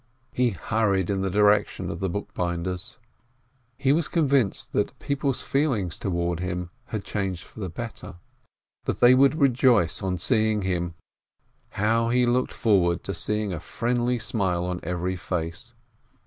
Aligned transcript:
He 0.31 0.49
hurried 0.49 1.11
in 1.11 1.21
the 1.21 1.29
direction 1.29 1.91
of 1.91 1.99
the 1.99 2.09
bookbinder's. 2.09 2.97
He 3.77 3.91
was 3.91 4.07
convinced 4.07 4.73
that 4.73 4.97
people's 4.97 5.43
feelings 5.43 5.99
toward 5.99 6.39
him 6.39 6.71
had 6.85 7.03
changed 7.03 7.43
for 7.43 7.59
the 7.59 7.69
better, 7.69 8.15
that 8.85 8.99
they 8.99 9.13
would 9.13 9.39
rejoice 9.39 10.01
on 10.01 10.17
seeing 10.17 10.63
him. 10.63 10.95
How 11.77 12.09
he 12.09 12.25
looked 12.25 12.51
forward 12.51 13.03
to 13.03 13.13
seeing 13.13 13.53
a 13.53 13.59
friendly 13.59 14.17
smile 14.17 14.65
on 14.65 14.79
every 14.81 15.15
face 15.15 15.75